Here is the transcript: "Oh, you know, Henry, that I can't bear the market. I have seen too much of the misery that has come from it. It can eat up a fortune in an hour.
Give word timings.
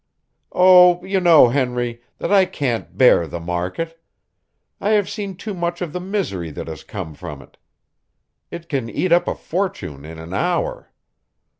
"Oh, 0.51 1.05
you 1.05 1.19
know, 1.19 1.49
Henry, 1.49 2.01
that 2.17 2.31
I 2.33 2.45
can't 2.45 2.97
bear 2.97 3.27
the 3.27 3.39
market. 3.39 4.01
I 4.79 4.89
have 4.97 5.07
seen 5.07 5.35
too 5.35 5.53
much 5.53 5.79
of 5.79 5.93
the 5.93 5.99
misery 5.99 6.49
that 6.49 6.67
has 6.67 6.83
come 6.83 7.13
from 7.13 7.39
it. 7.39 7.55
It 8.49 8.67
can 8.67 8.89
eat 8.89 9.11
up 9.11 9.27
a 9.27 9.35
fortune 9.35 10.03
in 10.03 10.17
an 10.17 10.33
hour. 10.33 10.91